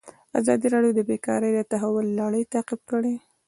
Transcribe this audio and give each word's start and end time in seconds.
ازادي 0.39 0.67
راډیو 0.75 0.95
د 0.97 1.01
بیکاري 1.09 1.49
د 1.53 1.59
تحول 1.71 2.05
لړۍ 2.19 2.43
تعقیب 2.53 2.81
کړې. 2.91 3.13